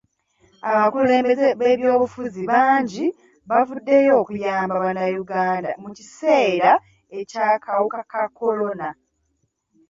[0.71, 3.05] Abakulembeze b'ebyobufuzi bangi
[3.49, 6.71] bavuddeyo okuyamba bannayuganda mu kiseera
[7.29, 8.89] ky'akawuka ka kolona.